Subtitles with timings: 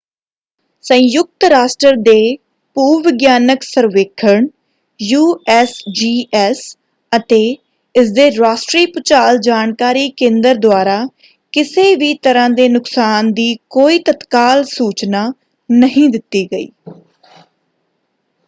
[0.83, 2.37] ਸੰਯੁਕਤ ਰਾਸ਼ਟਰ ਦੇ
[2.75, 4.47] ਭੂ-ਵਿਗਿਆਨਕ ਸਰਵੇਖਣ
[4.99, 6.61] ਯੂਐਸਜੀਐਸ
[7.11, 7.39] ਅਤੇ
[7.95, 10.99] ਇਸਦੇ ਰਾਸ਼ਟਰੀ ਭੂਚਾਲ ਜਾਣਕਾਰੀ ਕੇਂਦਰ ਦੁਆਰਾ
[11.53, 15.31] ਕਿਸੇ ਵੀ ਤਰ੍ਹਾਂ ਦੇ ਨੁਕਸਾਨ ਦੀ ਕੋਈ ਤਤਕਾਲ ਸੂਚਨਾ
[15.69, 16.67] ਨਹੀਂ ਦਿੱਤੀ ਗਈ।